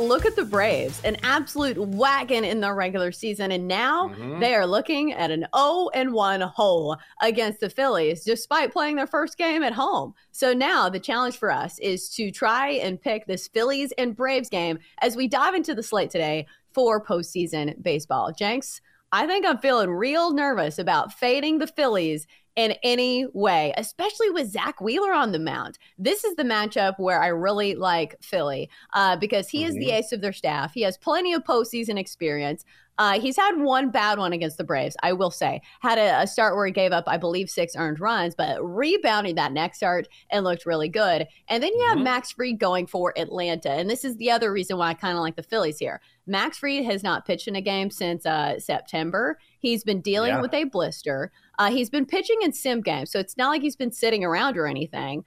[0.00, 4.40] Look at the Braves, an absolute wagon in the regular season, and now mm-hmm.
[4.40, 9.06] they are looking at an 0 and 1 hole against the Phillies, despite playing their
[9.06, 10.14] first game at home.
[10.32, 14.48] So now the challenge for us is to try and pick this Phillies and Braves
[14.48, 18.32] game as we dive into the slate today for postseason baseball.
[18.32, 18.80] Jenks,
[19.12, 24.50] I think I'm feeling real nervous about fading the Phillies in any way, especially with
[24.50, 25.78] Zack Wheeler on the mound.
[25.98, 29.68] This is the matchup where I really like Philly uh, because he mm-hmm.
[29.68, 29.96] is the mm-hmm.
[29.96, 30.72] ace of their staff.
[30.74, 32.64] He has plenty of postseason experience.
[33.00, 35.62] Uh, he's had one bad one against the Braves, I will say.
[35.80, 39.36] Had a, a, start where he gave up, I believe, six earned runs, but rebounding
[39.36, 41.26] that next start and looked really good.
[41.48, 42.04] And then you have mm-hmm.
[42.04, 43.70] Max Fried going for Atlanta.
[43.70, 46.02] And this is the other reason why I kind of like the Phillies here.
[46.26, 49.38] Max Fried has not pitched in a game since uh, September.
[49.60, 50.42] He's been dealing yeah.
[50.42, 51.32] with a blister.
[51.60, 54.56] Uh, he's been pitching in sim games, so it's not like he's been sitting around
[54.56, 55.22] or anything.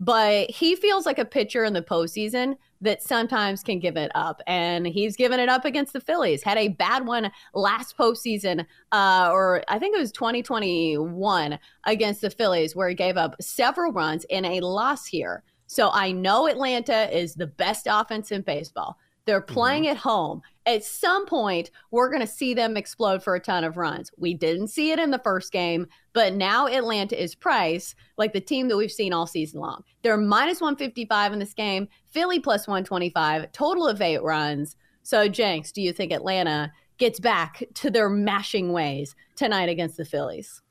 [0.00, 4.42] But he feels like a pitcher in the postseason that sometimes can give it up.
[4.48, 6.42] And he's given it up against the Phillies.
[6.42, 12.30] Had a bad one last postseason, uh, or I think it was 2021 against the
[12.30, 15.44] Phillies, where he gave up several runs in a loss here.
[15.68, 18.98] So I know Atlanta is the best offense in baseball.
[19.24, 19.92] They're playing mm-hmm.
[19.92, 20.42] at home.
[20.66, 24.10] At some point, we're going to see them explode for a ton of runs.
[24.18, 28.40] We didn't see it in the first game, but now Atlanta is priced like the
[28.40, 29.84] team that we've seen all season long.
[30.02, 34.74] They're minus 155 in this game, Philly plus 125, total of eight runs.
[35.04, 40.04] So, Jenks, do you think Atlanta gets back to their mashing ways tonight against the
[40.04, 40.62] Phillies?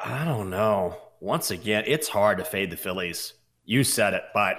[0.00, 0.96] I don't know.
[1.20, 3.34] Once again, it's hard to fade the Phillies.
[3.64, 4.56] You said it, but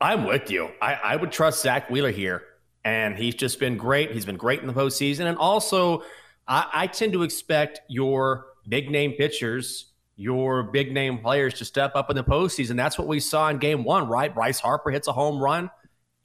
[0.00, 0.70] I'm with you.
[0.80, 2.44] I, I would trust Zack Wheeler here
[2.86, 4.12] and he's just been great.
[4.12, 6.04] He's been great in the postseason, and also
[6.46, 11.96] I, I tend to expect your big name pitchers, your big name players to step
[11.96, 12.76] up in the postseason.
[12.76, 14.32] That's what we saw in Game One, right?
[14.32, 15.68] Bryce Harper hits a home run,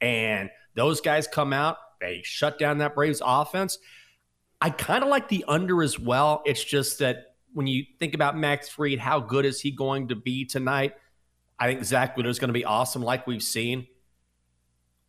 [0.00, 1.78] and those guys come out.
[2.00, 3.78] They shut down that Braves offense.
[4.60, 6.42] I kind of like the under as well.
[6.46, 10.14] It's just that when you think about Max Fried, how good is he going to
[10.14, 10.94] be tonight?
[11.58, 13.88] I think Zack Wheeler is going to be awesome, like we've seen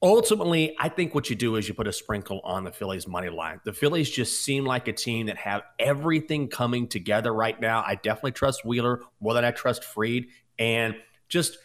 [0.04, 3.30] ultimately, I think what you do is you put a sprinkle on the Phillies money
[3.30, 3.62] line.
[3.64, 7.84] The Phillies just seem like a team that have everything coming together right now.
[7.88, 10.26] I definitely trust Wheeler more than I trust Fried.
[10.60, 10.96] And
[11.30, 11.58] just,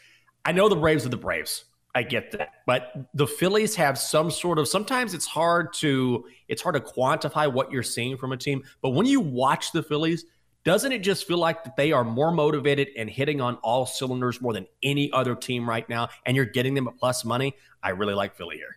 [0.44, 1.64] I know the Braves are the Braves.
[1.94, 2.50] I get that.
[2.64, 7.52] But the Phillies have some sort of sometimes it's hard to it's hard to quantify
[7.52, 8.62] what you're seeing from a team.
[8.82, 10.24] But when you watch the Phillies,
[10.68, 14.42] doesn't it just feel like that they are more motivated and hitting on all cylinders
[14.42, 16.10] more than any other team right now?
[16.26, 17.56] And you're getting them at plus money.
[17.82, 18.76] I really like Philly here.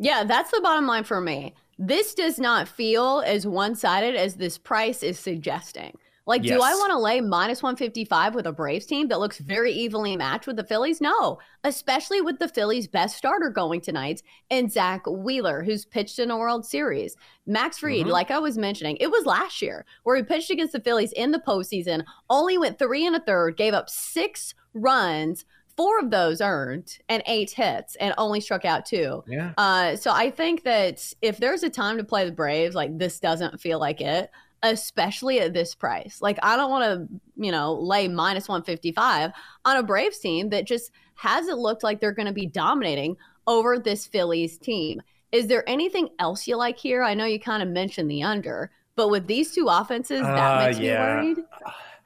[0.00, 1.54] Yeah, that's the bottom line for me.
[1.78, 5.96] This does not feel as one sided as this price is suggesting.
[6.32, 6.56] Like, yes.
[6.56, 10.16] do I want to lay minus 155 with a Braves team that looks very evenly
[10.16, 10.98] matched with the Phillies?
[10.98, 16.30] No, especially with the Phillies' best starter going tonight and Zack Wheeler, who's pitched in
[16.30, 17.16] a World Series.
[17.44, 18.08] Max Fried, mm-hmm.
[18.08, 21.32] like I was mentioning, it was last year where he pitched against the Phillies in
[21.32, 25.44] the postseason, only went three and a third, gave up six runs,
[25.76, 29.22] four of those earned and eight hits and only struck out two.
[29.26, 29.52] Yeah.
[29.58, 33.20] Uh, so I think that if there's a time to play the Braves, like this
[33.20, 34.30] doesn't feel like it,
[34.62, 36.18] especially at this price.
[36.20, 39.32] Like I don't want to, you know, lay minus 155
[39.64, 43.16] on a Braves team that just hasn't looked like they're going to be dominating
[43.46, 45.02] over this Phillies team.
[45.32, 47.02] Is there anything else you like here?
[47.02, 50.66] I know you kind of mentioned the under, but with these two offenses, that uh,
[50.66, 51.20] makes yeah.
[51.20, 51.38] me worried.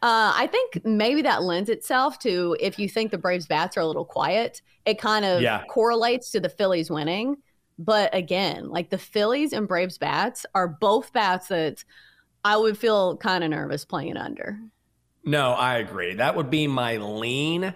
[0.02, 3.80] Uh, I think maybe that lends itself to if you think the Braves bats are
[3.80, 5.64] a little quiet, it kind of yeah.
[5.68, 7.36] correlates to the Phillies winning.
[7.78, 11.84] But again, like the Phillies and Braves bats are both bats that
[12.46, 14.60] I would feel kind of nervous playing under.
[15.24, 16.14] No, I agree.
[16.14, 17.74] That would be my lean,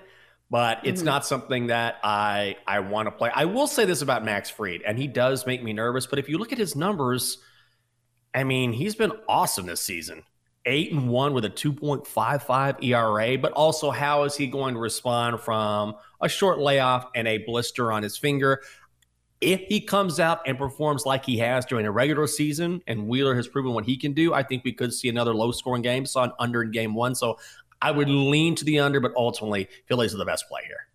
[0.49, 1.06] but it's mm-hmm.
[1.06, 3.32] not something that I I want to play.
[3.34, 6.06] I will say this about Max Fried, and he does make me nervous.
[6.06, 7.38] But if you look at his numbers,
[8.32, 10.22] I mean, he's been awesome this season.
[10.64, 15.40] Eight and one with a 2.55 ERA, but also how is he going to respond
[15.40, 18.61] from a short layoff and a blister on his finger?
[19.41, 23.35] If he comes out and performs like he has during a regular season, and Wheeler
[23.35, 26.05] has proven what he can do, I think we could see another low scoring game.
[26.05, 27.15] Saw an under in game one.
[27.15, 27.39] So
[27.81, 30.87] I would lean to the under, but ultimately, Phillies are the best play here.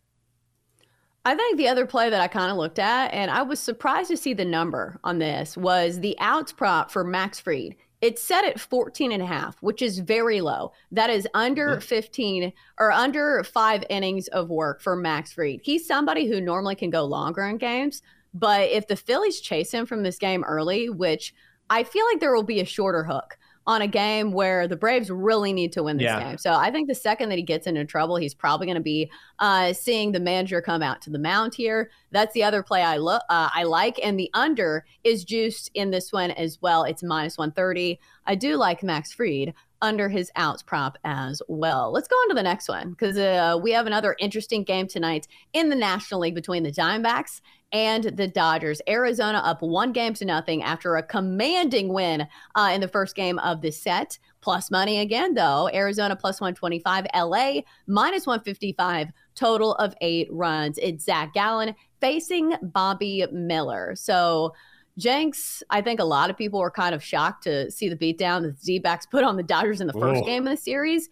[1.28, 4.12] I think the other play that I kind of looked at, and I was surprised
[4.12, 7.76] to see the number on this, was the outs prop for Max Fried.
[8.02, 10.74] It's set at 14 and a half, which is very low.
[10.92, 11.80] That is under mm-hmm.
[11.80, 15.62] 15 or under five innings of work for Max Fried.
[15.64, 18.04] He's somebody who normally can go longer in games,
[18.36, 21.34] but if the Phillies chase him from this game early, which
[21.70, 23.38] I feel like there will be a shorter hook
[23.68, 26.20] on a game where the Braves really need to win this yeah.
[26.20, 26.38] game.
[26.38, 29.10] So I think the second that he gets into trouble, he's probably going to be
[29.40, 31.90] uh, seeing the manager come out to the mound here.
[32.12, 35.90] That's the other play I look uh, I like, and the under is juiced in
[35.90, 36.84] this one as well.
[36.84, 38.00] It's minus one thirty.
[38.28, 41.92] I do like Max Fried under his outs prop as well.
[41.92, 45.28] Let's go on to the next one because uh, we have another interesting game tonight
[45.54, 47.42] in the National League between the Diamondbacks
[47.76, 48.82] and the Dodgers.
[48.88, 52.26] Arizona up one game to nothing after a commanding win
[52.56, 54.18] uh, in the first game of the set.
[54.40, 55.70] Plus money again, though.
[55.74, 60.78] Arizona plus 125, LA minus 155, total of eight runs.
[60.78, 63.94] It's Zac Gallen facing Bobby Miller.
[63.98, 64.54] So,
[64.98, 68.44] Jenks, I think a lot of people were kind of shocked to see the beatdown
[68.44, 70.26] that the D backs put on the Dodgers in the first Whoa.
[70.26, 71.10] game of the series.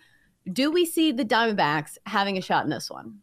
[0.53, 3.19] Do we see the Diamondbacks having a shot in this one?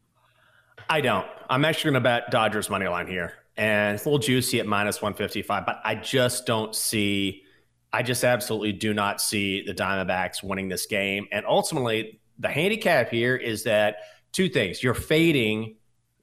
[0.88, 1.26] I don't.
[1.48, 4.66] I'm actually going to bet Dodgers money line here, and it's a little juicy at
[4.66, 5.66] minus 155.
[5.66, 7.42] But I just don't see.
[7.92, 11.26] I just absolutely do not see the Diamondbacks winning this game.
[11.32, 13.98] And ultimately, the handicap here is that
[14.32, 15.76] two things: you're fading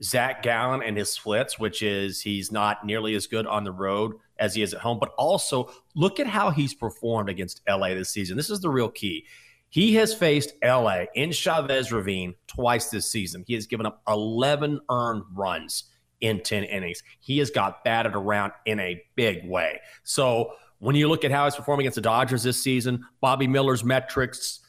[0.03, 4.13] Zac Gallen and his splits, which is he's not nearly as good on the road
[4.39, 4.99] as he is at home.
[4.99, 8.37] But also, look at how he's performed against LA this season.
[8.37, 9.25] This is the real key.
[9.69, 13.43] He has faced LA in Chavez Ravine twice this season.
[13.47, 15.85] He has given up 11 earned runs
[16.21, 17.03] in 10 innings.
[17.19, 19.79] He has got batted around in a big way.
[20.03, 23.83] So when you look at how he's performing against the Dodgers this season, Bobby Miller's
[23.83, 24.61] metrics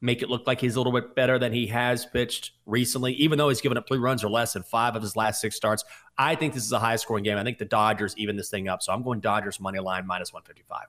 [0.00, 3.38] make it look like he's a little bit better than he has pitched recently, even
[3.38, 5.84] though he's given up three runs or less in five of his last six starts.
[6.18, 7.38] I think this is a high scoring game.
[7.38, 8.82] I think the Dodgers even this thing up.
[8.82, 10.88] So I'm going Dodgers money line minus 155.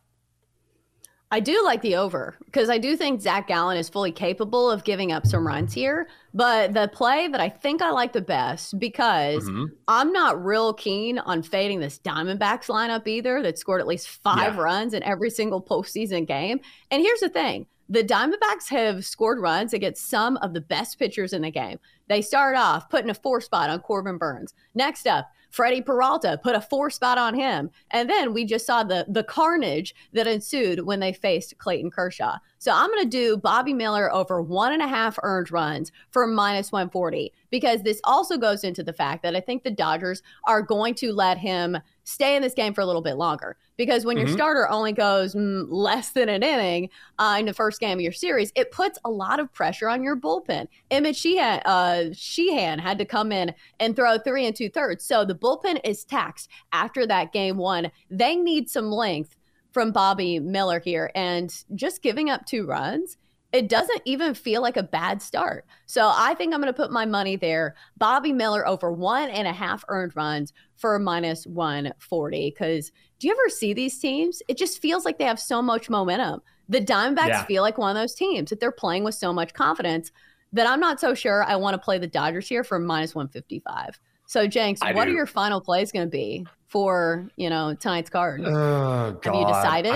[1.33, 4.83] I do like the over because I do think Zac Gallen is fully capable of
[4.83, 6.07] giving up some runs here.
[6.31, 9.73] But the play that I think I like the best because mm-hmm.
[9.87, 14.53] I'm not real keen on fading this Diamondbacks lineup either that scored at least five
[14.53, 14.61] yeah.
[14.61, 16.59] runs in every single postseason game.
[16.91, 21.33] And here's the thing the Diamondbacks have scored runs against some of the best pitchers
[21.33, 21.79] in the game.
[22.09, 24.53] They start off putting a four spot on Corbin Burnes.
[24.75, 27.69] Next up, Freddie Peralta put a four spot on him.
[27.91, 32.39] And then we just saw the the carnage that ensued when they faced Clayton Kershaw.
[32.63, 36.25] So I'm going to do Bobby Miller over one and a half earned runs for
[36.25, 40.61] minus 140 because this also goes into the fact that I think the Dodgers are
[40.61, 43.57] going to let him stay in this game for a little bit longer.
[43.75, 44.27] Because when mm-hmm.
[44.27, 46.89] your starter only goes mm, less than an inning
[47.19, 50.01] uh, in the first game of your series, it puts a lot of pressure on
[50.01, 50.67] your bullpen.
[50.89, 55.03] Emmet Sheehan, uh, Sheehan had to come in and throw three and two thirds.
[55.03, 57.91] So the bullpen is taxed after that game one.
[58.09, 59.35] They need some length
[59.73, 61.11] from Bobby Miller here.
[61.15, 63.17] And just giving up two runs,
[63.51, 65.65] it doesn't even feel like a bad start.
[65.85, 67.75] So I think I'm going to put my money there.
[67.97, 72.49] Bobby Miller over one and a half earned runs for minus 140.
[72.49, 74.41] Because do you ever see these teams?
[74.47, 76.41] It just feels like they have so much momentum.
[76.69, 77.45] The Diamondbacks yeah.
[77.45, 80.11] feel like one of those teams that they're playing with so much confidence
[80.53, 83.99] that I'm not so sure I want to play the Dodgers here for minus 155.
[84.33, 85.11] So, Jenks, I what do.
[85.11, 88.41] are your final plays going to be for you know tonight's card?
[88.43, 89.93] Oh, Have you decided?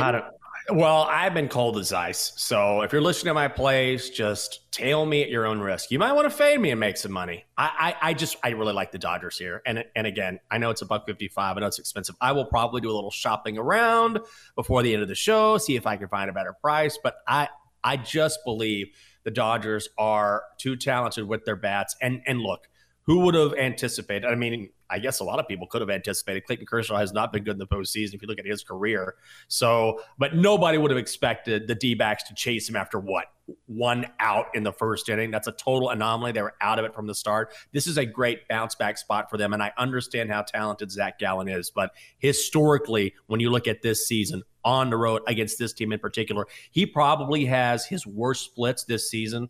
[0.69, 2.33] Well, I've been cold as ice.
[2.35, 5.89] So if you're listening to my plays, just tail me at your own risk.
[5.89, 7.45] You might want to fade me and make some money.
[7.57, 9.63] I, I, I just I really like the Dodgers here.
[9.65, 11.57] And and again, I know it's a buck fifty five.
[11.57, 12.15] I know it's expensive.
[12.21, 14.19] I will probably do a little shopping around
[14.55, 16.99] before the end of the show, see if I can find a better price.
[17.01, 17.47] But I
[17.83, 18.89] I just believe
[19.23, 21.95] the Dodgers are too talented with their bats.
[22.03, 22.67] And and look,
[23.07, 24.27] who would have anticipated?
[24.27, 26.45] I mean, I guess a lot of people could have anticipated.
[26.45, 29.15] Clayton Kershaw has not been good in the postseason if you look at his career.
[29.47, 33.27] So, but nobody would have expected the D backs to chase him after what?
[33.65, 35.31] One out in the first inning.
[35.31, 36.33] That's a total anomaly.
[36.33, 37.53] They were out of it from the start.
[37.71, 39.53] This is a great bounce back spot for them.
[39.53, 41.71] And I understand how talented Zac Gallen is.
[41.71, 45.99] But historically, when you look at this season on the road against this team in
[45.99, 49.49] particular, he probably has his worst splits this season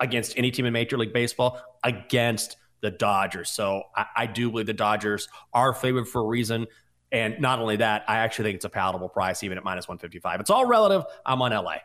[0.00, 3.50] against any team in Major League Baseball against the Dodgers.
[3.50, 6.66] So I, I do believe the Dodgers are favored for a reason.
[7.12, 10.40] And not only that, I actually think it's a palatable price, even at minus 155.
[10.40, 11.04] It's all relative.
[11.26, 11.76] I'm on LA.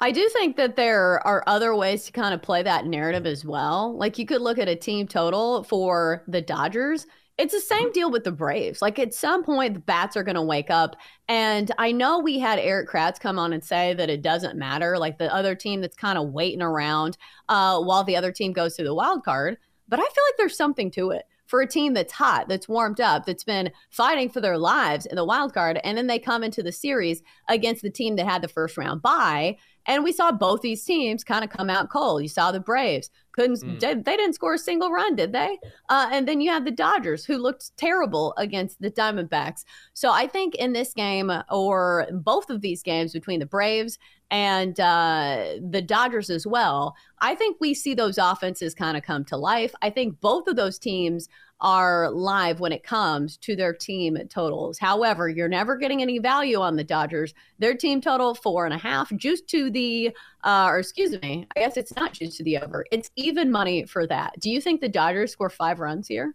[0.00, 3.44] I do think that there are other ways to kind of play that narrative as
[3.44, 3.96] well.
[3.96, 7.06] Like you could look at a team total for the Dodgers.
[7.36, 8.80] It's the same deal with the Braves.
[8.80, 10.94] Like at some point, the bats are going to wake up.
[11.28, 14.98] And I know we had Erik Kratz come on and say that it doesn't matter,
[14.98, 18.76] like the other team that's kind of waiting around uh, while the other team goes
[18.76, 19.58] through the wild card.
[19.88, 23.00] But I feel like there's something to it for a team that's hot, that's warmed
[23.00, 26.42] up, that's been fighting for their lives in the wild card, and then they come
[26.42, 29.56] into the series against the team that had the first round bye.
[29.86, 32.22] And we saw both these teams kind of come out cold.
[32.22, 33.80] You saw the Braves couldn't mm.
[33.80, 35.58] they, they, didn't score a single run, did they?
[35.88, 39.64] Uh, and then you have the Dodgers who looked terrible against the Diamondbacks.
[39.92, 43.98] So I think in this game or both of these games between the Braves
[44.30, 49.24] and uh, the Dodgers as well, I think we see those offenses kind of come
[49.26, 49.74] to life.
[49.82, 51.28] I think both of those teams
[51.60, 54.78] are live when it comes to their team totals.
[54.78, 57.32] However, you're never getting any value on the Dodgers.
[57.58, 61.60] Their team total four and a half, juiced to the, uh, or excuse me, I
[61.60, 62.86] guess it's not juiced to the over.
[62.90, 64.40] It's even money for that.
[64.40, 66.34] Do you think the Dodgers score five runs here?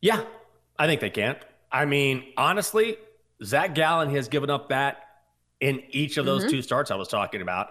[0.00, 0.24] Yeah,
[0.78, 1.36] I think they can.
[1.70, 2.96] I mean, honestly,
[3.44, 5.02] Zac Gallen has given up that
[5.60, 6.50] in each of those mm-hmm.
[6.50, 7.68] two starts I was talking about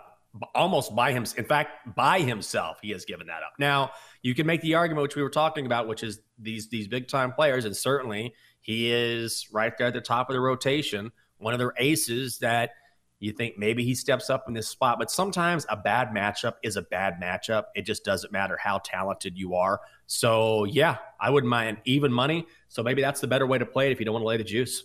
[0.54, 1.26] almost by him.
[1.38, 3.54] In fact, by himself, he has given that up.
[3.60, 3.92] Now,
[4.22, 7.08] you can make the argument which we were talking about, which is these these big
[7.08, 11.54] time players, and certainly he is right there at the top of the rotation, one
[11.54, 12.72] of their aces that
[13.20, 15.00] you think maybe he steps up in this spot.
[15.00, 17.66] But sometimes a bad matchup is a bad matchup.
[17.76, 19.82] It just doesn't matter how talented you are.
[20.06, 22.46] So yeah, I wouldn't mind even money.
[22.70, 24.38] So maybe that's the better way to play it if you don't want to lay
[24.38, 24.84] the juice.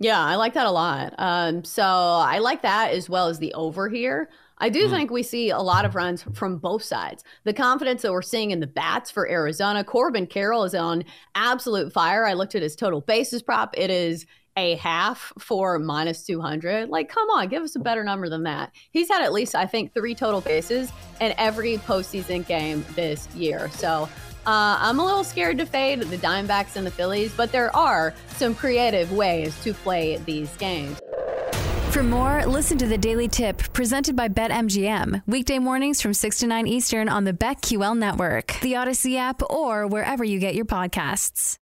[0.00, 1.14] Yeah, I like that a lot.
[1.18, 4.28] Um, so I like that as well as the over here.
[4.58, 4.90] I do mm.
[4.90, 7.24] think we see a lot of runs from both sides.
[7.44, 9.84] The confidence that we're seeing in the bats for Arizona.
[9.84, 12.26] Corbin Carroll is on absolute fire.
[12.26, 13.74] I looked at his total bases prop.
[13.76, 16.88] It is a half for minus 200.
[16.88, 18.72] Like, come on, give us a better number than that.
[18.90, 23.68] He's had at least, I think, three total bases in every postseason game this year.
[23.70, 24.08] So
[24.46, 28.14] uh, I'm a little scared to fade the Diamondbacks and the Phillies, but there are
[28.36, 31.00] some creative ways to play these games.
[31.90, 35.22] For more, listen to the Daily Tip presented by BetMGM.
[35.26, 39.86] Weekday mornings from 6 to 9 Eastern on the BetQL network, the Audacy app, or
[39.86, 41.56] wherever you get your podcasts.